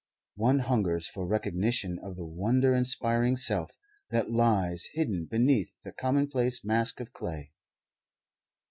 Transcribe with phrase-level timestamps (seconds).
[0.37, 3.77] One hungers for recognition of the wonder inspiring self
[4.09, 7.51] that lies hidden beneath the commonplace mask of clay.